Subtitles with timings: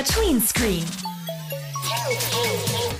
[0.00, 0.84] MDR Tweenscreen.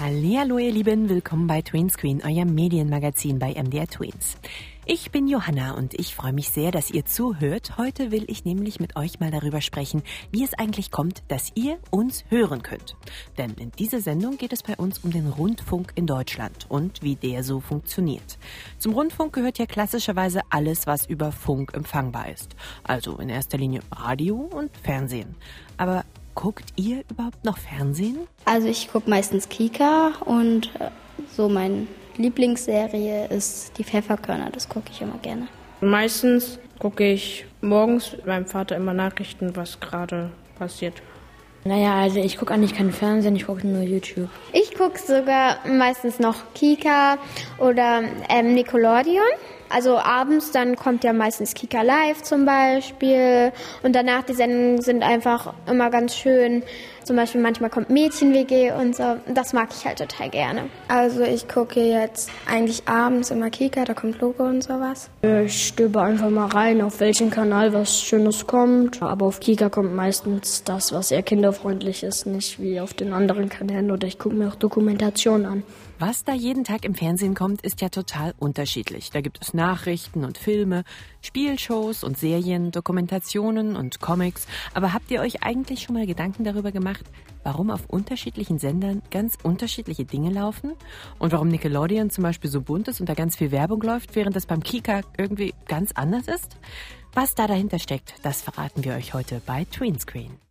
[0.00, 4.36] Hallo ihr Lieben, willkommen bei Tweenscreen, eurem Medienmagazin bei MDR Tweens.
[4.84, 7.78] Ich bin Johanna und ich freue mich sehr, dass ihr zuhört.
[7.78, 11.78] Heute will ich nämlich mit euch mal darüber sprechen, wie es eigentlich kommt, dass ihr
[11.90, 12.96] uns hören könnt.
[13.38, 17.14] Denn in dieser Sendung geht es bei uns um den Rundfunk in Deutschland und wie
[17.14, 18.36] der so funktioniert.
[18.78, 22.56] Zum Rundfunk gehört ja klassischerweise alles, was über Funk empfangbar ist.
[22.82, 25.36] Also in erster Linie Radio und Fernsehen.
[25.78, 26.04] Aber
[26.34, 28.18] guckt ihr überhaupt noch Fernsehen?
[28.44, 30.90] Also ich gucke meistens Kika und äh,
[31.36, 35.48] so mein Lieblingsserie ist die Pfefferkörner, das gucke ich immer gerne.
[35.80, 41.02] Meistens gucke ich morgens meinem Vater immer Nachrichten, was gerade passiert.
[41.64, 44.30] Naja, also ich gucke eigentlich keinen Fernsehen, ich gucke nur YouTube.
[44.52, 47.18] Ich gucke sogar meistens noch Kika
[47.58, 49.22] oder ähm, Nickelodeon.
[49.70, 53.52] Also abends, dann kommt ja meistens Kika Live zum Beispiel.
[53.82, 56.64] Und danach die Sendungen sind einfach immer ganz schön.
[57.04, 59.16] Zum Beispiel manchmal kommt Mädchen-WG und so.
[59.32, 60.62] Das mag ich halt total gerne.
[60.88, 65.08] Also ich gucke jetzt eigentlich abends immer Kika, da kommt Logo und sowas.
[65.22, 69.02] Ich stöbe einfach mal rein, auf welchen Kanal was Schönes kommt.
[69.02, 73.48] Aber auf Kika kommt meistens das, was eher kinderfreundlich ist, nicht wie auf den anderen
[73.48, 73.90] Kanälen.
[73.90, 75.62] Oder ich gucke mir auch Dokumentationen an.
[76.02, 79.10] Was da jeden Tag im Fernsehen kommt, ist ja total unterschiedlich.
[79.10, 80.84] Da gibt es Nachrichten und Filme,
[81.20, 84.46] Spielshows und Serien, Dokumentationen und Comics.
[84.72, 87.04] Aber habt ihr euch eigentlich schon mal Gedanken darüber gemacht,
[87.42, 90.72] warum auf unterschiedlichen Sendern ganz unterschiedliche Dinge laufen?
[91.18, 94.34] Und warum Nickelodeon zum Beispiel so bunt ist und da ganz viel Werbung läuft, während
[94.34, 96.56] das beim Kika irgendwie ganz anders ist?
[97.12, 100.49] Was da dahinter steckt, das verraten wir euch heute bei Tweenscreen.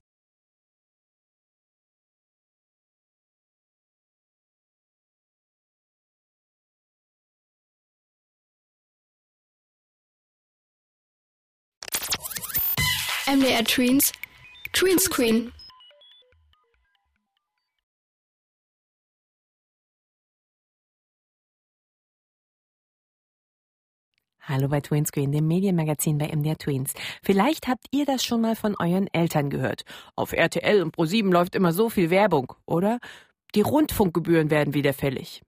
[13.40, 14.12] MDR Tweens,
[14.74, 15.54] Tweenscreen.
[24.42, 26.94] Hallo bei Tweenscreen, dem Medienmagazin bei MDR Tweens.
[27.24, 29.84] Vielleicht habt ihr das schon mal von euren Eltern gehört.
[30.18, 33.00] Auf RTL und Pro7 läuft immer so viel Werbung, oder?
[33.56, 35.44] Die Rundfunkgebühren werden wieder fällig.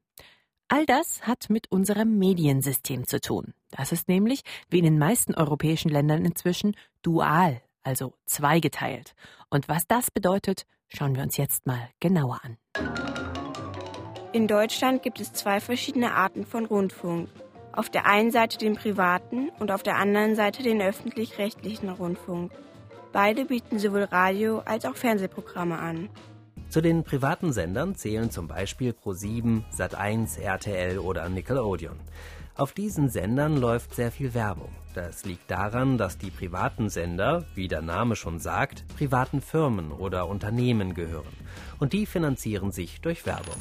[0.69, 3.53] All das hat mit unserem Mediensystem zu tun.
[3.69, 9.13] Das ist nämlich, wie in den meisten europäischen Ländern inzwischen, dual, also zweigeteilt.
[9.49, 12.57] Und was das bedeutet, schauen wir uns jetzt mal genauer an.
[14.33, 17.29] In Deutschland gibt es zwei verschiedene Arten von Rundfunk.
[17.73, 22.51] Auf der einen Seite den privaten und auf der anderen Seite den öffentlich-rechtlichen Rundfunk.
[23.11, 26.09] Beide bieten sowohl Radio als auch Fernsehprogramme an.
[26.69, 31.99] Zu den privaten Sendern zählen zum Beispiel Pro7, Sat1, RTL oder Nickelodeon.
[32.55, 34.69] Auf diesen Sendern läuft sehr viel Werbung.
[34.93, 40.27] Das liegt daran, dass die privaten Sender, wie der Name schon sagt, privaten Firmen oder
[40.27, 41.33] Unternehmen gehören.
[41.79, 43.55] Und die finanzieren sich durch Werbung.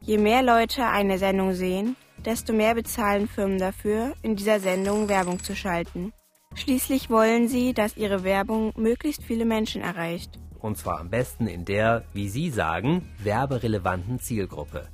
[0.00, 5.42] Je mehr Leute eine Sendung sehen, desto mehr bezahlen Firmen dafür, in dieser Sendung Werbung
[5.42, 6.12] zu schalten.
[6.54, 10.38] Schließlich wollen sie, dass ihre Werbung möglichst viele Menschen erreicht.
[10.60, 14.88] Und zwar am besten in der, wie Sie sagen, werberelevanten Zielgruppe.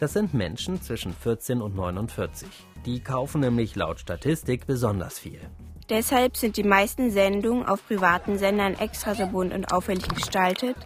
[0.00, 2.48] Das sind Menschen zwischen 14 und 49.
[2.86, 5.40] Die kaufen nämlich laut Statistik besonders viel.
[5.88, 10.76] Deshalb sind die meisten Sendungen auf privaten Sendern extra so bunt und auffällig gestaltet,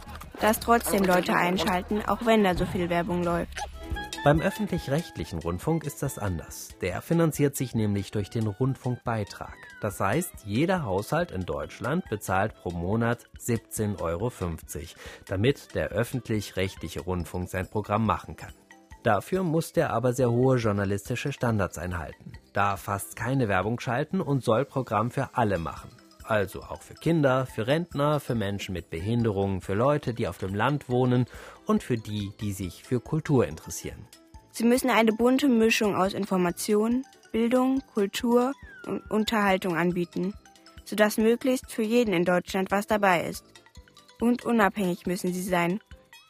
[0.41, 3.61] dass trotzdem Leute einschalten, auch wenn da so viel Werbung läuft.
[4.25, 6.71] Beim öffentlich-rechtlichen Rundfunk ist das anders.
[6.81, 9.57] Der finanziert sich nämlich durch den Rundfunkbeitrag.
[9.81, 14.33] Das heißt, jeder Haushalt in Deutschland bezahlt pro Monat 17,50 Euro,
[15.27, 18.53] damit der öffentlich-rechtliche Rundfunk sein Programm machen kann.
[19.03, 24.43] Dafür muss der aber sehr hohe journalistische Standards einhalten, darf fast keine Werbung schalten und
[24.43, 25.91] soll Programm für alle machen.
[26.25, 30.55] Also auch für Kinder, für Rentner, für Menschen mit Behinderungen, für Leute, die auf dem
[30.55, 31.25] Land wohnen
[31.65, 34.07] und für die, die sich für Kultur interessieren.
[34.51, 38.53] Sie müssen eine bunte Mischung aus Information, Bildung, Kultur
[38.87, 40.35] und Unterhaltung anbieten,
[40.85, 43.45] sodass möglichst für jeden in Deutschland was dabei ist.
[44.21, 45.81] Und unabhängig müssen sie sein.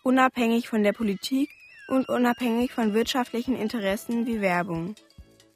[0.05, 1.51] Unabhängig von der Politik
[1.89, 4.95] und unabhängig von wirtschaftlichen Interessen wie Werbung.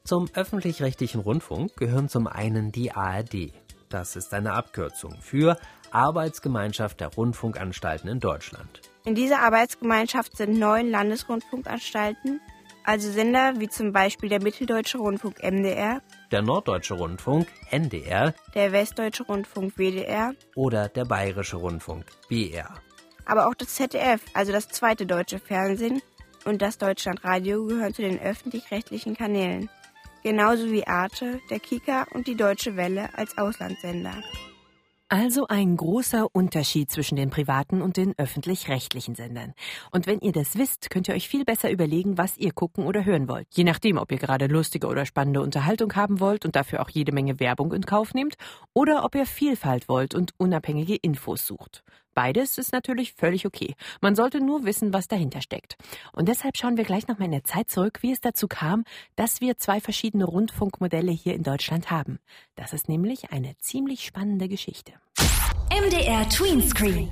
[0.04, 3.52] Zum öffentlich-rechtlichen Rundfunk gehören zum einen die ARD.
[3.88, 5.56] Das ist eine Abkürzung für
[5.92, 8.80] Arbeitsgemeinschaft der Rundfunkanstalten in Deutschland.
[9.04, 12.40] In dieser Arbeitsgemeinschaft sind neun Landesrundfunkanstalten,
[12.84, 16.00] also Sender wie zum Beispiel der Mitteldeutsche Rundfunk MDR,
[16.32, 22.74] der Norddeutsche Rundfunk NDR, der Westdeutsche Rundfunk WDR oder der Bayerische Rundfunk BR.
[23.24, 26.02] Aber auch das ZDF, also das zweite deutsche Fernsehen,
[26.44, 29.68] und das Deutschlandradio gehören zu den öffentlich-rechtlichen Kanälen,
[30.22, 34.22] genauso wie Arte, der Kika und die Deutsche Welle als Auslandssender.
[35.14, 39.52] Also ein großer Unterschied zwischen den privaten und den öffentlich-rechtlichen Sendern.
[39.90, 43.04] Und wenn ihr das wisst, könnt ihr euch viel besser überlegen, was ihr gucken oder
[43.04, 43.46] hören wollt.
[43.52, 47.12] Je nachdem, ob ihr gerade lustige oder spannende Unterhaltung haben wollt und dafür auch jede
[47.12, 48.36] Menge Werbung in Kauf nehmt,
[48.72, 51.84] oder ob ihr Vielfalt wollt und unabhängige Infos sucht.
[52.14, 53.74] Beides ist natürlich völlig okay.
[54.00, 55.76] Man sollte nur wissen, was dahinter steckt.
[56.12, 58.84] Und deshalb schauen wir gleich nochmal in der Zeit zurück, wie es dazu kam,
[59.16, 62.18] dass wir zwei verschiedene Rundfunkmodelle hier in Deutschland haben.
[62.54, 64.92] Das ist nämlich eine ziemlich spannende Geschichte.
[65.70, 67.10] MDR Tweenscreen.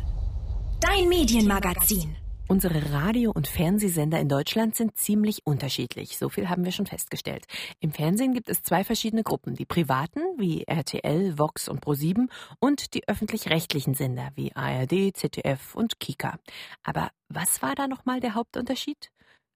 [0.80, 2.16] Dein Medienmagazin.
[2.50, 6.18] Unsere Radio- und Fernsehsender in Deutschland sind ziemlich unterschiedlich.
[6.18, 7.44] So viel haben wir schon festgestellt.
[7.78, 9.54] Im Fernsehen gibt es zwei verschiedene Gruppen.
[9.54, 16.00] Die privaten, wie RTL, Vox und Pro7 und die öffentlich-rechtlichen Sender, wie ARD, ZDF und
[16.00, 16.40] Kika.
[16.82, 19.12] Aber was war da nochmal der Hauptunterschied?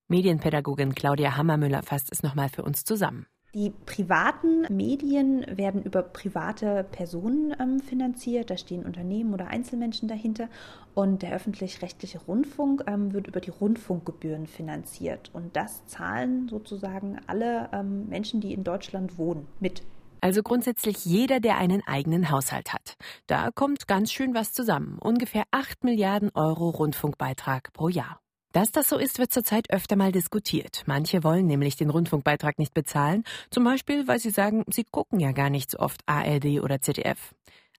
[0.07, 3.27] Medienpädagogin Claudia Hammermüller fasst es nochmal für uns zusammen.
[3.55, 8.51] Die privaten Medien werden über private Personen ähm, finanziert.
[8.51, 10.49] Da stehen Unternehmen oder Einzelmenschen dahinter.
[10.95, 15.31] Und der öffentlich-rechtliche Rundfunk ähm, wird über die Rundfunkgebühren finanziert.
[15.33, 19.83] Und das zahlen sozusagen alle ähm, Menschen, die in Deutschland wohnen, mit.
[20.21, 22.97] Also grundsätzlich jeder, der einen eigenen Haushalt hat.
[23.29, 24.99] Da kommt ganz schön was zusammen.
[24.99, 28.24] Ungefähr 8 Milliarden Euro Rundfunkbeitrag pro Jahr.
[28.55, 30.85] Dass das so ist, wird zurzeit öfter mal diskutiert.
[30.87, 35.33] Manche wollen nämlich den Rundfunkbeitrag nicht bezahlen, zum Beispiel, weil sie sagen, sie gucken ja
[35.33, 37.35] gar nicht so oft ARD oder ZDF.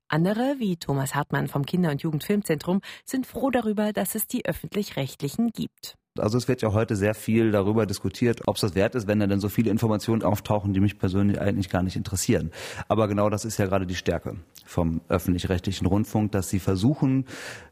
[0.10, 5.52] Andere, wie Thomas Hartmann vom Kinder- und Jugendfilmzentrum, sind froh darüber, dass es die öffentlich-rechtlichen
[5.52, 5.96] gibt.
[6.18, 9.20] Also es wird ja heute sehr viel darüber diskutiert, ob es das wert ist, wenn
[9.20, 12.52] da dann so viele Informationen auftauchen, die mich persönlich eigentlich gar nicht interessieren.
[12.88, 17.26] Aber genau das ist ja gerade die Stärke vom öffentlich-rechtlichen Rundfunk, dass sie versuchen,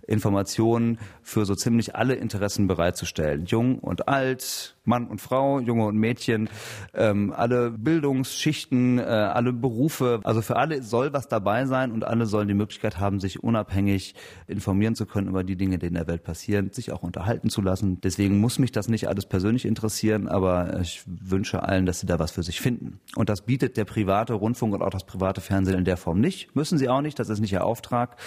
[0.08, 3.46] Informationen für so ziemlich alle Interessen bereitzustellen.
[3.46, 6.50] Jung und alt, Mann und Frau, Junge und Mädchen,
[6.94, 10.20] ähm, alle Bildungsschichten, äh, alle Berufe.
[10.24, 14.16] Also für alle soll was dabei sein und alle sollen die Möglichkeit haben, sich unabhängig
[14.48, 17.62] informieren zu können über die Dinge, die in der Welt passieren, sich auch unterhalten zu
[17.62, 18.02] lassen.
[18.02, 22.20] Deswegen muss mich das nicht alles persönlich interessieren, aber ich wünsche allen, dass sie da
[22.20, 23.00] was für sich finden.
[23.16, 26.56] Und das bietet der private Rundfunk und auch das private Fernsehen in der Form nicht.
[26.56, 28.18] Müssen sie auch nicht, das ist nicht ihr Auftrag.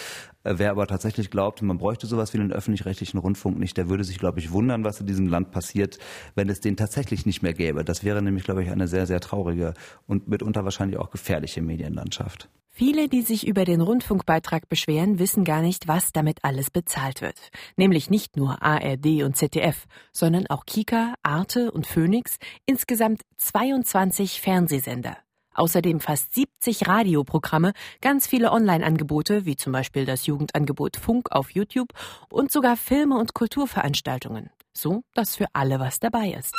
[0.47, 4.05] Äh, wer aber tatsächlich glaubt, man bräuchte sowas wie den öffentlich-rechtlichen Rundfunk nicht, der würde
[4.05, 5.99] sich, glaube ich, wundern, was in diesem Land passiert,
[6.35, 7.85] wenn es den tatsächlich nicht mehr gäbe.
[7.85, 9.75] Das wäre nämlich, glaube ich, eine sehr, sehr traurige
[10.07, 12.49] und mitunter wahrscheinlich auch gefährliche Medienlandschaft.
[12.79, 17.51] Viele, die sich über den Rundfunkbeitrag beschweren, wissen gar nicht, was damit alles bezahlt wird.
[17.77, 22.37] Nämlich nicht nur ARD und ZDF, sondern auch Kika, Arte und Phoenix,
[22.67, 25.17] insgesamt 22 Fernsehsender.
[25.57, 31.93] Außerdem fast 70 Radioprogramme, ganz viele Online-Angebote, wie zum Beispiel das Jugendangebot Funk auf YouTube
[32.31, 34.51] und sogar Filme und Kulturveranstaltungen.
[34.73, 36.55] So, dass für alle was dabei ist.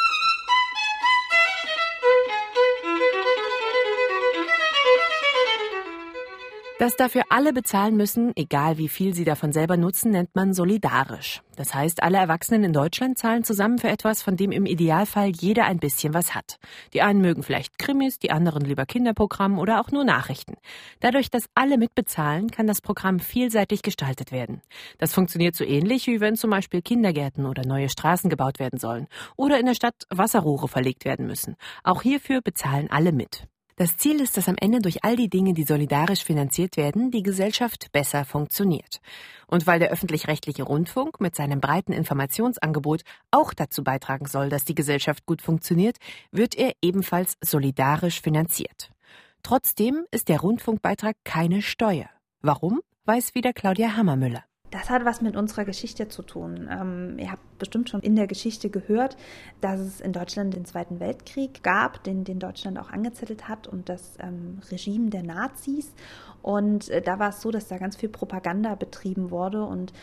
[6.80, 11.42] Dass dafür alle bezahlen müssen, egal wie viel sie davon selber nutzen, nennt man solidarisch.
[11.56, 15.66] Das heißt, alle Erwachsenen in Deutschland zahlen zusammen für etwas, von dem im Idealfall jeder
[15.66, 16.60] ein bisschen was hat.
[16.94, 20.54] Die einen mögen vielleicht Krimis, die anderen lieber Kinderprogramm oder auch nur Nachrichten.
[21.00, 24.62] Dadurch, dass alle mitbezahlen, kann das Programm vielseitig gestaltet werden.
[25.00, 29.08] Das funktioniert so ähnlich, wie wenn zum Beispiel Kindergärten oder neue Straßen gebaut werden sollen
[29.36, 31.56] oder in der Stadt Wasserrohre verlegt werden müssen.
[31.84, 33.48] Auch hierfür bezahlen alle mit.
[33.80, 37.22] Das Ziel ist, dass am Ende durch all die Dinge, die solidarisch finanziert werden, die
[37.22, 39.02] Gesellschaft besser funktioniert.
[39.46, 44.74] Und weil der öffentlich-rechtliche Rundfunk mit seinem breiten Informationsangebot auch dazu beitragen soll, dass die
[44.74, 45.98] Gesellschaft gut funktioniert,
[46.32, 48.90] wird er ebenfalls solidarisch finanziert.
[49.44, 52.10] Trotzdem ist der Rundfunkbeitrag keine Steuer.
[52.42, 52.82] Warum?
[53.06, 54.47] Weiß wieder Claudia Hammermüller.
[54.72, 56.68] Das hat was mit unserer Geschichte zu tun.
[56.70, 59.16] Ähm, ihr habt bestimmt schon in der Geschichte gehört,
[59.62, 63.88] dass es in Deutschland den Zweiten Weltkrieg gab, den, den Deutschland auch angezettelt hat und
[63.88, 65.94] das ähm, Regime der Nazis.
[66.42, 69.94] Und äh, da war es so, dass da ganz viel Propaganda betrieben wurde und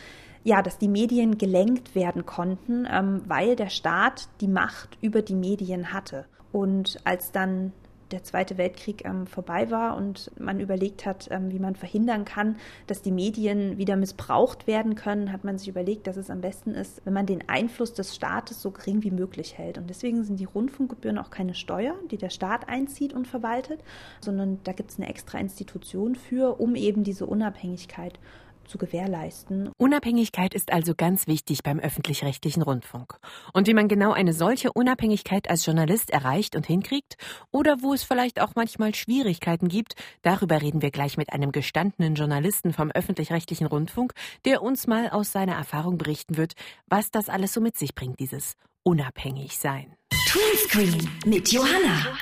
[0.43, 5.35] ja, dass die Medien gelenkt werden konnten, ähm, weil der Staat die Macht über die
[5.35, 6.25] Medien hatte.
[6.51, 7.73] Und als dann
[8.11, 12.57] der Zweite Weltkrieg ähm, vorbei war und man überlegt hat, ähm, wie man verhindern kann,
[12.87, 16.71] dass die Medien wieder missbraucht werden können, hat man sich überlegt, dass es am besten
[16.71, 19.77] ist, wenn man den Einfluss des Staates so gering wie möglich hält.
[19.77, 23.81] Und deswegen sind die Rundfunkgebühren auch keine Steuer, die der Staat einzieht und verwaltet,
[24.21, 28.19] sondern da gibt es eine extra Institution für, um eben diese Unabhängigkeit
[28.67, 29.69] zu gewährleisten.
[29.77, 33.17] Unabhängigkeit ist also ganz wichtig beim öffentlich-rechtlichen Rundfunk.
[33.53, 37.15] Und wie man genau eine solche Unabhängigkeit als Journalist erreicht und hinkriegt,
[37.51, 42.15] oder wo es vielleicht auch manchmal Schwierigkeiten gibt, darüber reden wir gleich mit einem gestandenen
[42.15, 44.13] Journalisten vom öffentlich-rechtlichen Rundfunk,
[44.45, 46.53] der uns mal aus seiner Erfahrung berichten wird,
[46.87, 49.95] was das alles so mit sich bringt, dieses Unabhängigsein.
[50.27, 52.17] Tweenscreen mit Johanna.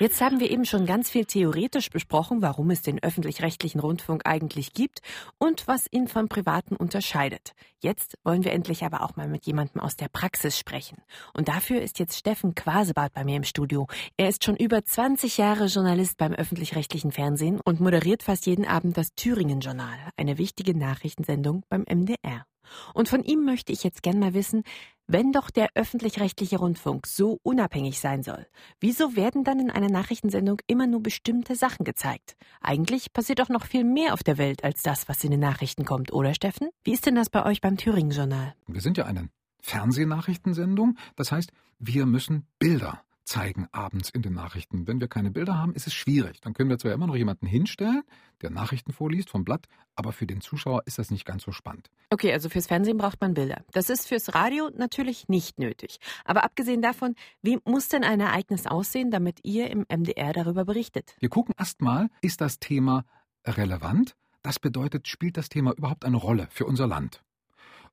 [0.00, 4.72] Jetzt haben wir eben schon ganz viel theoretisch besprochen, warum es den öffentlich-rechtlichen Rundfunk eigentlich
[4.72, 5.00] gibt
[5.38, 7.52] und was ihn vom privaten unterscheidet.
[7.80, 10.98] Jetzt wollen wir endlich aber auch mal mit jemandem aus der Praxis sprechen.
[11.32, 13.86] Und dafür ist jetzt Steffen Quasebart bei mir im Studio.
[14.16, 18.96] Er ist schon über 20 Jahre Journalist beim öffentlich-rechtlichen Fernsehen und moderiert fast jeden Abend
[18.96, 22.46] das Thüringen-Journal, eine wichtige Nachrichtensendung beim MDR.
[22.94, 24.64] Und von ihm möchte ich jetzt gern mal wissen,
[25.06, 28.46] wenn doch der öffentlich-rechtliche Rundfunk so unabhängig sein soll,
[28.80, 32.36] wieso werden dann in einer Nachrichtensendung immer nur bestimmte Sachen gezeigt?
[32.60, 35.84] Eigentlich passiert doch noch viel mehr auf der Welt als das, was in den Nachrichten
[35.84, 36.70] kommt, oder Steffen?
[36.84, 38.54] Wie ist denn das bei euch beim Thüringen-Journal?
[38.66, 39.28] Wir sind ja eine
[39.60, 44.86] Fernsehnachrichtensendung, das heißt, wir müssen Bilder zeigen abends in den Nachrichten.
[44.86, 46.40] Wenn wir keine Bilder haben, ist es schwierig.
[46.40, 48.02] Dann können wir zwar immer noch jemanden hinstellen,
[48.42, 51.90] der Nachrichten vorliest vom Blatt, aber für den Zuschauer ist das nicht ganz so spannend.
[52.10, 53.64] Okay, also fürs Fernsehen braucht man Bilder.
[53.72, 55.98] Das ist fürs Radio natürlich nicht nötig.
[56.24, 61.16] Aber abgesehen davon, wie muss denn ein Ereignis aussehen, damit ihr im MDR darüber berichtet?
[61.18, 63.04] Wir gucken erstmal, ist das Thema
[63.46, 64.16] relevant?
[64.42, 67.22] Das bedeutet, spielt das Thema überhaupt eine Rolle für unser Land?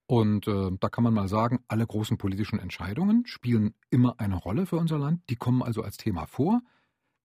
[0.07, 4.65] Und äh, da kann man mal sagen, alle großen politischen Entscheidungen spielen immer eine Rolle
[4.65, 5.21] für unser Land.
[5.29, 6.61] Die kommen also als Thema vor.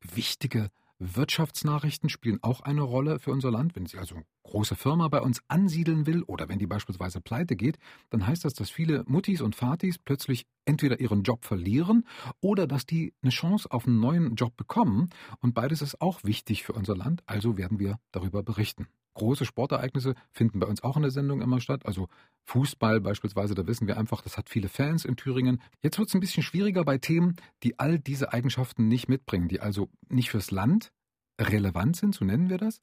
[0.01, 3.77] Wichtige Wirtschaftsnachrichten spielen auch eine Rolle für unser Land.
[3.77, 7.57] Wenn sich also eine große Firma bei uns ansiedeln will oder wenn die beispielsweise pleite
[7.57, 7.79] geht,
[8.11, 12.07] dann heißt das, dass viele Muttis und Vatis plötzlich entweder ihren Job verlieren
[12.41, 15.11] oder dass die eine Chance auf einen neuen Job bekommen.
[15.41, 17.23] Und beides ist auch wichtig für unser Land.
[17.27, 18.89] Also werden wir darüber berichten.
[19.17, 21.87] Große Sportereignisse finden bei uns auch in der Sendung immer statt.
[21.87, 22.09] Also
[22.45, 25.63] Fußball beispielsweise, da wissen wir einfach, das hat viele Fans in Thüringen.
[25.83, 29.61] Jetzt wird es ein bisschen schwieriger bei Themen, die all diese Eigenschaften nicht mitbringen, die
[29.61, 30.93] also nicht fürs Land
[31.41, 32.81] relevant sind, so nennen wir das,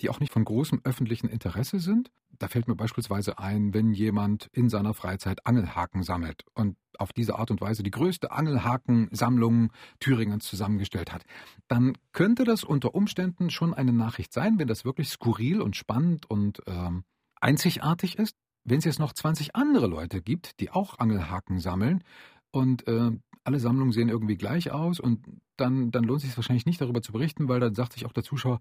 [0.00, 2.10] die auch nicht von großem öffentlichen Interesse sind.
[2.38, 7.38] Da fällt mir beispielsweise ein, wenn jemand in seiner Freizeit Angelhaken sammelt und auf diese
[7.38, 11.24] Art und Weise die größte Angelhakensammlung Thüringens zusammengestellt hat,
[11.68, 16.28] dann könnte das unter Umständen schon eine Nachricht sein, wenn das wirklich skurril und spannend
[16.30, 17.04] und ähm,
[17.40, 18.36] einzigartig ist.
[18.64, 22.02] Wenn es jetzt noch 20 andere Leute gibt, die auch Angelhaken sammeln
[22.50, 23.12] und äh,
[23.44, 25.24] alle Sammlungen sehen irgendwie gleich aus und
[25.56, 28.12] dann, dann lohnt es sich wahrscheinlich nicht darüber zu berichten, weil dann sagt sich auch
[28.12, 28.60] der Zuschauer,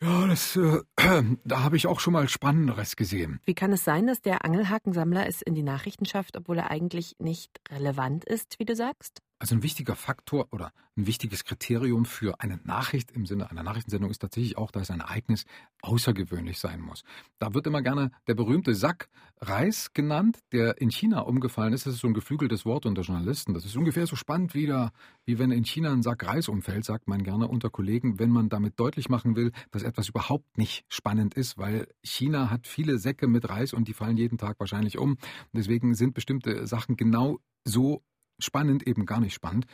[0.00, 0.80] ja, das, äh,
[1.44, 3.40] da habe ich auch schon mal Spannenderes gesehen.
[3.44, 7.16] Wie kann es sein, dass der Angelhakensammler es in die Nachrichten schafft, obwohl er eigentlich
[7.18, 9.22] nicht relevant ist, wie du sagst?
[9.38, 14.10] Also ein wichtiger Faktor oder ein wichtiges Kriterium für eine Nachricht im Sinne einer Nachrichtensendung
[14.10, 15.44] ist tatsächlich auch, dass ein Ereignis
[15.82, 17.04] außergewöhnlich sein muss.
[17.38, 21.84] Da wird immer gerne der berühmte Sack Reis genannt, der in China umgefallen ist.
[21.84, 23.52] Das ist so ein geflügeltes Wort unter Journalisten.
[23.52, 24.90] Das ist ungefähr so spannend wie, der,
[25.26, 28.48] wie wenn in China ein Sack Reis umfällt, sagt man gerne unter Kollegen, wenn man
[28.48, 33.28] damit deutlich machen will, dass etwas überhaupt nicht spannend ist, weil China hat viele Säcke
[33.28, 35.18] mit Reis und die fallen jeden Tag wahrscheinlich um.
[35.52, 38.02] Deswegen sind bestimmte Sachen genau so
[38.38, 39.66] spannend, eben gar nicht spannend.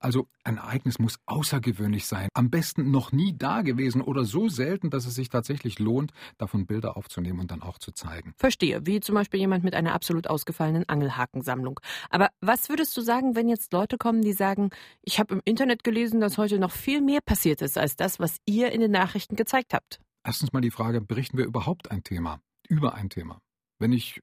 [0.00, 4.90] Also ein Ereignis muss außergewöhnlich sein, am besten noch nie da gewesen oder so selten,
[4.90, 8.32] dass es sich tatsächlich lohnt, davon Bilder aufzunehmen und dann auch zu zeigen.
[8.36, 11.80] Verstehe, wie zum Beispiel jemand mit einer absolut ausgefallenen Angelhakensammlung.
[12.10, 14.70] Aber was würdest du sagen, wenn jetzt Leute kommen, die sagen,
[15.02, 18.36] ich habe im Internet gelesen, dass heute noch viel mehr passiert ist als das, was
[18.46, 20.00] ihr in den Nachrichten gezeigt habt?
[20.24, 23.40] Erstens mal die Frage, berichten wir überhaupt ein Thema, über ein Thema?
[23.80, 24.20] Wenn ich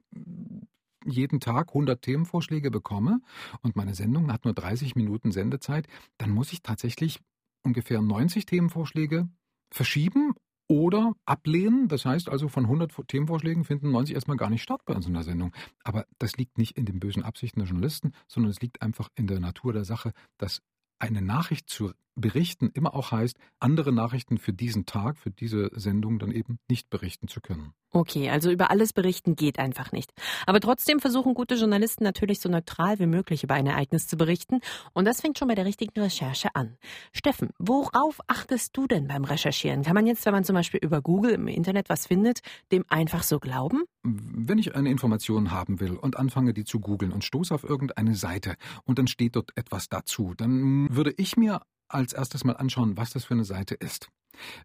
[1.05, 3.21] jeden Tag 100 Themenvorschläge bekomme
[3.62, 7.19] und meine Sendung hat nur 30 Minuten Sendezeit, dann muss ich tatsächlich
[7.63, 9.27] ungefähr 90 Themenvorschläge
[9.71, 10.33] verschieben
[10.67, 11.88] oder ablehnen.
[11.88, 15.13] Das heißt also, von 100 Themenvorschlägen finden 90 erstmal gar nicht statt bei uns in
[15.13, 15.53] der Sendung.
[15.83, 19.27] Aber das liegt nicht in den bösen Absichten der Journalisten, sondern es liegt einfach in
[19.27, 20.62] der Natur der Sache, dass
[21.00, 26.19] eine Nachricht zu berichten immer auch heißt, andere Nachrichten für diesen Tag, für diese Sendung
[26.19, 27.74] dann eben nicht berichten zu können.
[27.91, 30.12] Okay, also über alles berichten geht einfach nicht.
[30.45, 34.60] Aber trotzdem versuchen gute Journalisten natürlich so neutral wie möglich über ein Ereignis zu berichten.
[34.91, 36.77] Und das fängt schon bei der richtigen Recherche an.
[37.13, 39.84] Steffen, worauf achtest du denn beim Recherchieren?
[39.84, 43.24] Kann man jetzt, wenn man zum Beispiel über Google im Internet was findet, dem einfach
[43.24, 43.84] so glauben?
[44.03, 48.15] Wenn ich eine Information haben will und anfange, die zu googeln und stoße auf irgendeine
[48.15, 52.97] Seite und dann steht dort etwas dazu, dann würde ich mir als erstes mal anschauen,
[52.97, 54.09] was das für eine Seite ist.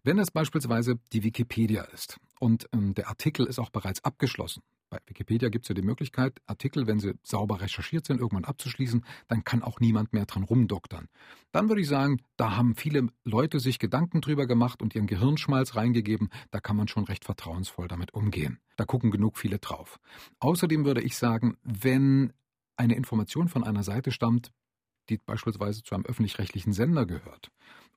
[0.03, 4.99] Wenn das beispielsweise die Wikipedia ist und ähm, der Artikel ist auch bereits abgeschlossen, bei
[5.05, 9.45] Wikipedia gibt es ja die Möglichkeit, Artikel, wenn sie sauber recherchiert sind, irgendwann abzuschließen, dann
[9.45, 11.07] kann auch niemand mehr dran rumdoktern.
[11.53, 15.75] Dann würde ich sagen, da haben viele Leute sich Gedanken drüber gemacht und ihren Gehirnschmalz
[15.75, 18.59] reingegeben, da kann man schon recht vertrauensvoll damit umgehen.
[18.75, 19.97] Da gucken genug viele drauf.
[20.39, 22.33] Außerdem würde ich sagen, wenn
[22.75, 24.51] eine Information von einer Seite stammt,
[25.11, 27.51] die beispielsweise zu einem öffentlich-rechtlichen Sender gehört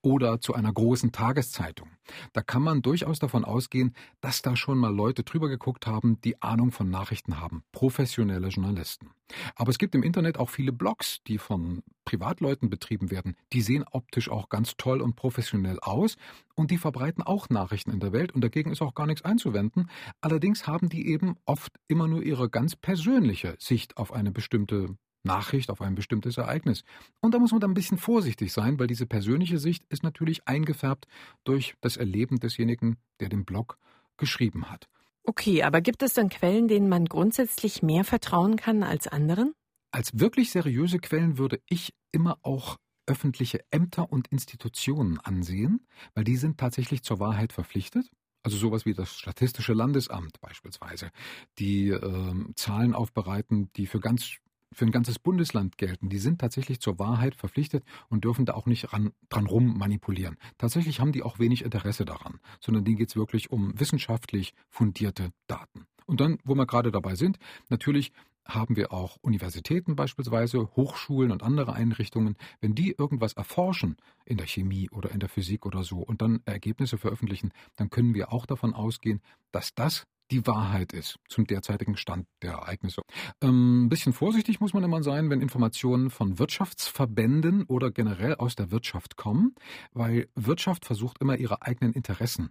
[0.04, 1.88] oder zu einer großen Tageszeitung.
[2.34, 6.42] Da kann man durchaus davon ausgehen, dass da schon mal Leute drüber geguckt haben, die
[6.42, 9.12] Ahnung von Nachrichten haben, professionelle Journalisten.
[9.56, 13.34] Aber es gibt im Internet auch viele Blogs, die von Privatleuten betrieben werden.
[13.54, 16.16] Die sehen optisch auch ganz toll und professionell aus
[16.54, 19.88] und die verbreiten auch Nachrichten in der Welt und dagegen ist auch gar nichts einzuwenden.
[20.20, 25.70] Allerdings haben die eben oft immer nur ihre ganz persönliche Sicht auf eine bestimmte Nachricht
[25.70, 26.84] auf ein bestimmtes Ereignis.
[27.20, 30.46] Und da muss man dann ein bisschen vorsichtig sein, weil diese persönliche Sicht ist natürlich
[30.46, 31.06] eingefärbt
[31.44, 33.78] durch das Erleben desjenigen, der den Blog
[34.16, 34.88] geschrieben hat.
[35.24, 39.54] Okay, aber gibt es dann Quellen, denen man grundsätzlich mehr vertrauen kann als anderen?
[39.90, 42.76] Als wirklich seriöse Quellen würde ich immer auch
[43.06, 48.10] öffentliche Ämter und Institutionen ansehen, weil die sind tatsächlich zur Wahrheit verpflichtet.
[48.42, 51.10] Also sowas wie das Statistische Landesamt beispielsweise,
[51.58, 54.36] die äh, Zahlen aufbereiten, die für ganz
[54.74, 58.66] für ein ganzes Bundesland gelten, die sind tatsächlich zur Wahrheit verpflichtet und dürfen da auch
[58.66, 60.36] nicht ran, dran rum manipulieren.
[60.58, 65.32] Tatsächlich haben die auch wenig Interesse daran, sondern denen geht es wirklich um wissenschaftlich fundierte
[65.46, 65.86] Daten.
[66.06, 67.38] Und dann, wo wir gerade dabei sind,
[67.68, 68.12] natürlich
[68.46, 74.46] haben wir auch Universitäten beispielsweise, Hochschulen und andere Einrichtungen, wenn die irgendwas erforschen in der
[74.46, 78.44] Chemie oder in der Physik oder so und dann Ergebnisse veröffentlichen, dann können wir auch
[78.46, 83.02] davon ausgehen, dass das die Wahrheit ist zum derzeitigen Stand der Ereignisse.
[83.40, 88.54] Ähm, ein bisschen vorsichtig muss man immer sein, wenn Informationen von Wirtschaftsverbänden oder generell aus
[88.54, 89.54] der Wirtschaft kommen,
[89.92, 92.50] weil Wirtschaft versucht immer ihre eigenen Interessen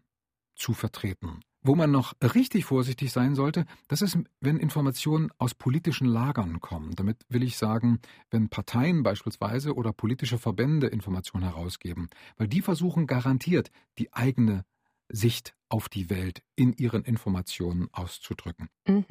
[0.55, 1.41] zu vertreten.
[1.65, 6.93] Wo man noch richtig vorsichtig sein sollte, das ist, wenn Informationen aus politischen Lagern kommen.
[6.95, 7.99] Damit will ich sagen,
[8.29, 14.65] wenn Parteien beispielsweise oder politische Verbände Informationen herausgeben, weil die versuchen garantiert, die eigene
[15.07, 18.69] Sicht auf die Welt in ihren Informationen auszudrücken.
[18.87, 19.05] Mhm.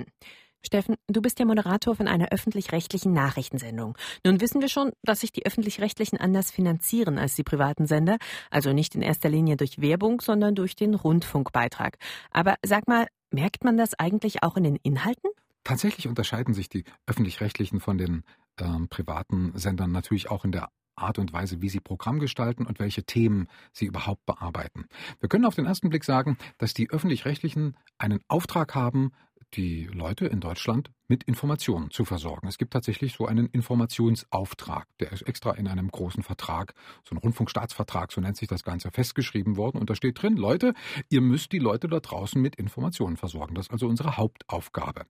[0.64, 3.98] Steffen, du bist ja Moderator von einer öffentlich-rechtlichen Nachrichtensendung.
[4.24, 8.16] Nun wissen wir schon, dass sich die öffentlich-rechtlichen anders finanzieren als die privaten Sender,
[8.48, 11.98] also nicht in erster Linie durch Werbung, sondern durch den Rundfunkbeitrag.
[12.30, 15.30] Aber sag mal, merkt man das eigentlich auch in den Inhalten?
[15.64, 18.22] Tatsächlich unterscheiden sich die öffentlich-rechtlichen von den
[18.58, 20.68] äh, privaten Sendern natürlich auch in der
[21.02, 24.86] Art und Weise, wie sie Programm gestalten und welche Themen sie überhaupt bearbeiten.
[25.20, 29.12] Wir können auf den ersten Blick sagen, dass die öffentlich-rechtlichen einen Auftrag haben,
[29.54, 32.48] die Leute in Deutschland mit Informationen zu versorgen.
[32.48, 37.18] Es gibt tatsächlich so einen Informationsauftrag, der ist extra in einem großen Vertrag, so ein
[37.18, 39.78] Rundfunkstaatsvertrag, so nennt sich das Ganze, festgeschrieben worden.
[39.78, 40.74] Und da steht drin, Leute,
[41.10, 43.54] ihr müsst die Leute da draußen mit Informationen versorgen.
[43.54, 45.04] Das ist also unsere Hauptaufgabe.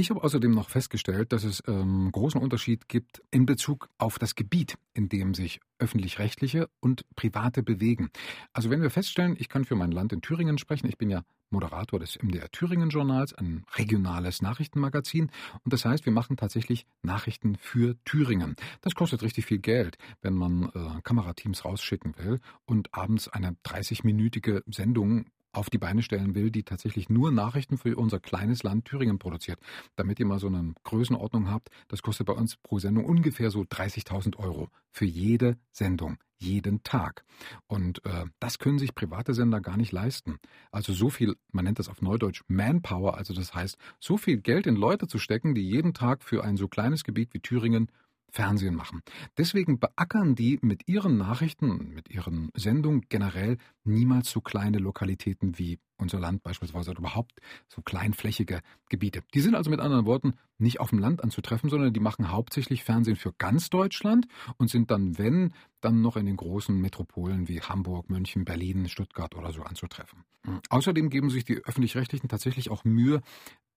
[0.00, 4.36] Ich habe außerdem noch festgestellt, dass es ähm, großen Unterschied gibt in Bezug auf das
[4.36, 8.08] Gebiet, in dem sich öffentlich-rechtliche und private bewegen.
[8.52, 11.24] Also wenn wir feststellen, ich kann für mein Land in Thüringen sprechen, ich bin ja
[11.50, 15.32] Moderator des MDR Thüringen Journals, ein regionales Nachrichtenmagazin.
[15.64, 18.54] Und das heißt, wir machen tatsächlich Nachrichten für Thüringen.
[18.82, 24.62] Das kostet richtig viel Geld, wenn man äh, Kamerateams rausschicken will und abends eine 30-minütige
[24.72, 25.26] Sendung
[25.58, 29.58] auf die Beine stellen will, die tatsächlich nur Nachrichten für unser kleines Land Thüringen produziert.
[29.96, 33.62] Damit ihr mal so eine Größenordnung habt, das kostet bei uns pro Sendung ungefähr so
[33.62, 37.24] 30.000 Euro für jede Sendung, jeden Tag.
[37.66, 40.38] Und äh, das können sich private Sender gar nicht leisten.
[40.70, 44.66] Also so viel, man nennt das auf Neudeutsch Manpower, also das heißt, so viel Geld
[44.66, 47.90] in Leute zu stecken, die jeden Tag für ein so kleines Gebiet wie Thüringen
[48.30, 49.02] Fernsehen machen.
[49.36, 55.78] Deswegen beackern die mit ihren Nachrichten, mit ihren Sendungen generell niemals so kleine Lokalitäten wie
[55.96, 57.32] unser Land beispielsweise oder überhaupt
[57.68, 59.22] so kleinflächige Gebiete.
[59.34, 62.84] Die sind also mit anderen Worten nicht auf dem Land anzutreffen, sondern die machen hauptsächlich
[62.84, 67.60] Fernsehen für ganz Deutschland und sind dann, wenn, dann noch in den großen Metropolen wie
[67.60, 70.24] Hamburg, München, Berlin, Stuttgart oder so anzutreffen.
[70.70, 73.20] Außerdem geben sich die öffentlich-rechtlichen tatsächlich auch Mühe,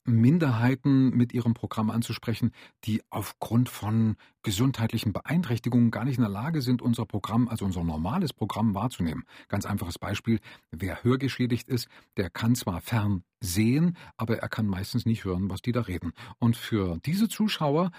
[0.03, 2.51] Minderheiten mit ihrem Programm anzusprechen,
[2.85, 7.83] die aufgrund von gesundheitlichen Beeinträchtigungen gar nicht in der Lage sind, unser Programm, also unser
[7.83, 9.25] normales Programm wahrzunehmen.
[9.47, 10.39] Ganz einfaches Beispiel,
[10.71, 11.87] wer hörgeschädigt ist,
[12.17, 16.13] der kann zwar fern sehen, aber er kann meistens nicht hören, was die da reden.
[16.39, 17.91] Und für diese Zuschauer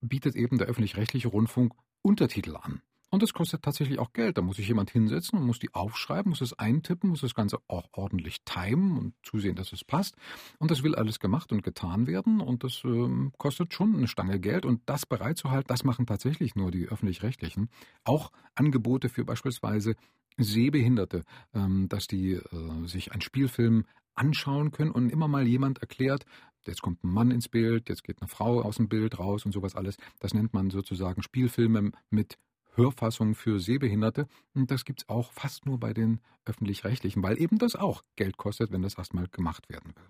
[0.00, 2.80] bietet eben der öffentlich-rechtliche Rundfunk Untertitel an.
[3.10, 4.38] Und das kostet tatsächlich auch Geld.
[4.38, 7.58] Da muss sich jemand hinsetzen und muss die aufschreiben, muss es eintippen, muss das Ganze
[7.66, 10.14] auch ordentlich timen und zusehen, dass es passt.
[10.58, 12.40] Und das will alles gemacht und getan werden.
[12.40, 14.64] Und das ähm, kostet schon eine Stange Geld.
[14.64, 17.68] Und das bereitzuhalten, das machen tatsächlich nur die öffentlich-rechtlichen.
[18.04, 19.96] Auch Angebote für beispielsweise
[20.36, 26.26] Sehbehinderte, ähm, dass die äh, sich einen Spielfilm anschauen können und immer mal jemand erklärt,
[26.66, 29.52] jetzt kommt ein Mann ins Bild, jetzt geht eine Frau aus dem Bild raus und
[29.52, 29.96] sowas alles.
[30.18, 32.38] Das nennt man sozusagen Spielfilme mit
[32.74, 34.26] Hörfassungen für Sehbehinderte.
[34.54, 38.72] Und das es auch fast nur bei den öffentlich-rechtlichen, weil eben das auch Geld kostet,
[38.72, 40.06] wenn das erstmal gemacht werden will.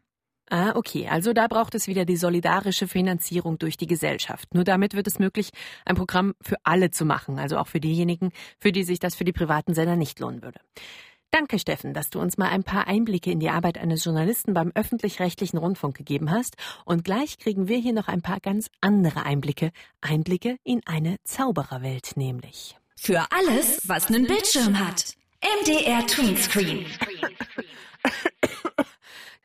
[0.53, 1.07] Ah, okay.
[1.09, 4.53] Also da braucht es wieder die solidarische Finanzierung durch die Gesellschaft.
[4.53, 5.51] Nur damit wird es möglich,
[5.85, 9.23] ein Programm für alle zu machen, also auch für diejenigen, für die sich das für
[9.23, 10.59] die privaten Sender nicht lohnen würde.
[11.31, 14.73] Danke, Steffen, dass du uns mal ein paar Einblicke in die Arbeit eines Journalisten beim
[14.75, 16.57] öffentlich-rechtlichen Rundfunk gegeben hast.
[16.85, 19.71] Und gleich kriegen wir hier noch ein paar ganz andere Einblicke.
[20.01, 22.77] Einblicke in eine Zaubererwelt nämlich.
[22.97, 25.14] Für alles, was einen Bildschirm hat.
[25.62, 26.85] MDR Tweenscreen.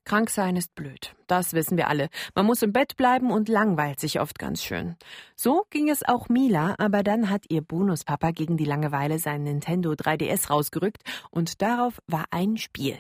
[0.06, 1.16] Krank sein ist blöd.
[1.26, 2.10] Das wissen wir alle.
[2.36, 4.96] Man muss im Bett bleiben und langweilt sich oft ganz schön.
[5.36, 9.94] So ging es auch Mila, aber dann hat ihr Bonuspapa gegen die Langeweile sein Nintendo
[9.94, 12.98] 3DS rausgerückt und darauf war ein Spiel.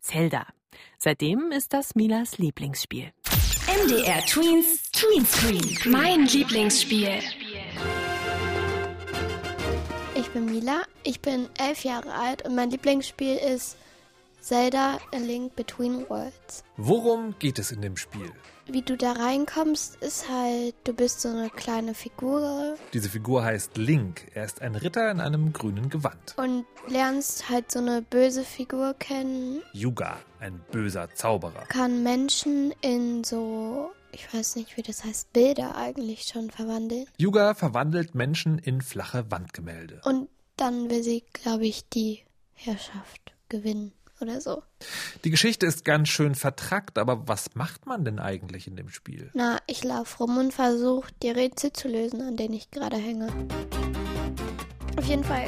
[0.00, 0.46] Zelda.
[0.96, 3.12] Seitdem ist das Milas Lieblingsspiel.
[3.84, 5.92] MDR Tweens Tweenscreen.
[5.92, 7.18] Mein Lieblingsspiel.
[10.14, 13.76] Ich bin Mila, ich bin elf Jahre alt und mein Lieblingsspiel ist
[14.40, 16.64] Zelda A Link Between Worlds.
[16.76, 18.30] Worum geht es in dem Spiel?
[18.66, 22.76] Wie du da reinkommst, ist halt, du bist so eine kleine Figur.
[22.92, 24.26] Diese Figur heißt Link.
[24.34, 26.36] Er ist ein Ritter in einem grünen Gewand.
[26.36, 29.62] Und lernst halt so eine böse Figur kennen.
[29.72, 31.64] Yuga, ein böser Zauberer.
[31.68, 37.06] Kann Menschen in so, ich weiß nicht, wie das heißt, Bilder eigentlich schon verwandeln.
[37.16, 40.02] Yuga verwandelt Menschen in flache Wandgemälde.
[40.04, 42.22] Und dann will sie, glaube ich, die
[42.54, 44.62] Herrschaft gewinnen oder so.
[45.24, 49.30] Die Geschichte ist ganz schön vertrackt, aber was macht man denn eigentlich in dem Spiel?
[49.34, 53.28] Na, ich laufe rum und versuche, die Rätsel zu lösen, an denen ich gerade hänge.
[54.96, 55.46] Auf jeden Fall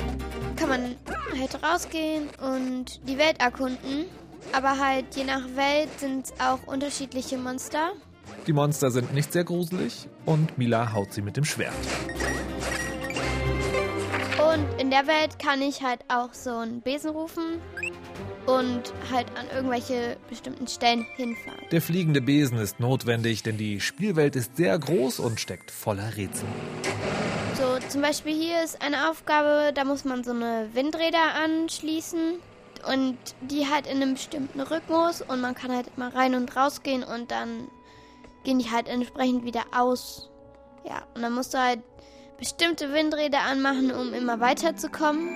[0.56, 0.96] kann man
[1.38, 4.06] halt rausgehen und die Welt erkunden.
[4.52, 7.92] Aber halt je nach Welt sind es auch unterschiedliche Monster.
[8.46, 11.74] Die Monster sind nicht sehr gruselig und Mila haut sie mit dem Schwert.
[14.52, 17.60] Und in der Welt kann ich halt auch so einen Besen rufen
[18.58, 21.60] und halt an irgendwelche bestimmten Stellen hinfahren.
[21.70, 26.48] Der fliegende Besen ist notwendig, denn die Spielwelt ist sehr groß und steckt voller Rätsel.
[27.54, 32.36] So, zum Beispiel hier ist eine Aufgabe, da muss man so eine Windräder anschließen
[32.90, 37.04] und die halt in einem bestimmten Rhythmus und man kann halt immer rein und rausgehen
[37.04, 37.68] und dann
[38.44, 40.30] gehen die halt entsprechend wieder aus.
[40.84, 41.80] Ja, und dann musst du halt
[42.38, 45.28] bestimmte Windräder anmachen, um immer weiterzukommen.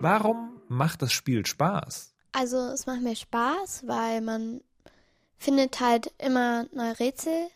[0.00, 2.14] Warum macht das Spiel Spaß?
[2.32, 4.60] Also es macht mir Spaß, weil man
[5.38, 7.48] findet halt immer neue Rätsel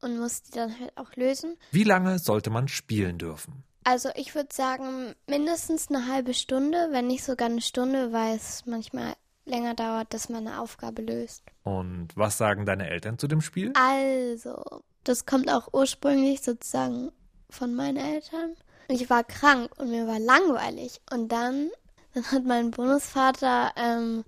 [0.00, 1.56] und muss die dann halt auch lösen.
[1.72, 3.64] Wie lange sollte man spielen dürfen?
[3.84, 8.64] Also ich würde sagen mindestens eine halbe Stunde, wenn nicht sogar eine Stunde, weil es
[8.66, 9.14] manchmal
[9.44, 11.42] länger dauert, dass man eine Aufgabe löst.
[11.62, 13.72] Und was sagen deine Eltern zu dem Spiel?
[13.74, 14.62] Also,
[15.04, 17.10] das kommt auch ursprünglich sozusagen
[17.48, 18.54] von meinen Eltern.
[18.88, 21.00] Ich war krank und mir war langweilig.
[21.10, 21.70] Und dann,
[22.14, 24.24] dann hat mein Bonusvater ähm,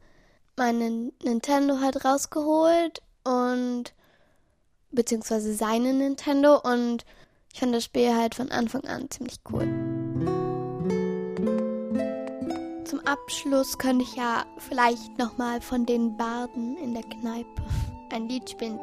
[0.56, 3.94] meinen Nintendo halt rausgeholt und
[4.90, 7.04] beziehungsweise seine Nintendo und
[7.52, 9.66] ich fand das Spiel halt von Anfang an ziemlich cool.
[12.84, 17.62] Zum Abschluss könnte ich ja vielleicht nochmal von den Barden in der Kneipe
[18.10, 18.78] ein Lied spielen.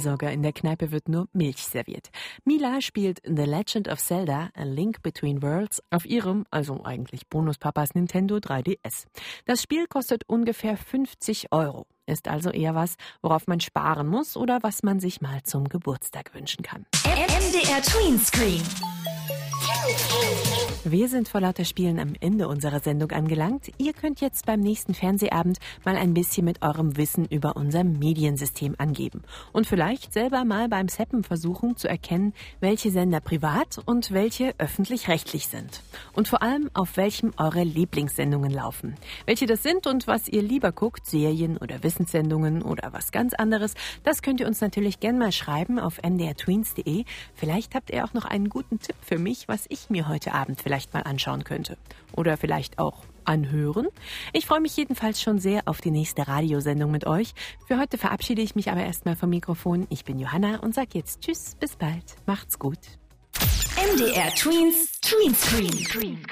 [0.00, 2.08] Keine Sorge, in der Kneipe wird nur Milch serviert.
[2.46, 7.94] Mila spielt The Legend of Zelda, A Link Between Worlds, auf ihrem, also eigentlich Bonuspapas
[7.94, 9.04] Nintendo 3DS.
[9.44, 11.86] Das Spiel kostet ungefähr 50 Euro.
[12.06, 16.34] Ist also eher was, worauf man sparen muss oder was man sich mal zum Geburtstag
[16.34, 16.86] wünschen kann.
[17.04, 18.62] MDR Tweenscreen.
[20.84, 23.70] Wir sind vor lauter Spielen am Ende unserer Sendung angelangt.
[23.76, 28.76] Ihr könnt jetzt beim nächsten Fernsehabend mal ein bisschen mit eurem Wissen über unser Mediensystem
[28.78, 29.22] angeben.
[29.52, 35.48] Und vielleicht selber mal beim Seppen versuchen zu erkennen, welche Sender privat und welche öffentlich-rechtlich
[35.48, 35.82] sind.
[36.14, 38.94] Und vor allem, auf welchem eure Lieblingssendungen laufen.
[39.26, 43.74] Welche das sind und was ihr lieber guckt, Serien oder Wissenssendungen oder was ganz anderes,
[44.02, 47.04] das könnt ihr uns natürlich gern mal schreiben auf mdrtweens.de.
[47.34, 50.62] Vielleicht habt ihr auch noch einen guten Tipp für mich, was ich mir heute Abend
[50.62, 51.76] vielleicht mal anschauen könnte.
[52.16, 53.88] Oder vielleicht auch anhören.
[54.32, 57.34] Ich freue mich jedenfalls schon sehr auf die nächste Radiosendung mit euch.
[57.66, 59.86] Für heute verabschiede ich mich aber erstmal vom Mikrofon.
[59.90, 62.16] Ich bin Johanna und sage jetzt Tschüss, bis bald.
[62.26, 62.78] Macht's gut.
[63.76, 66.24] MDR Tweens Tweenscreen.